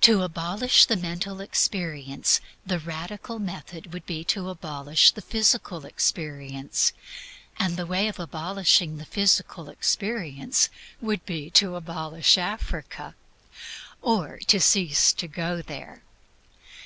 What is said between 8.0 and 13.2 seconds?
of abolishing the physical experience would be to abolish Africa,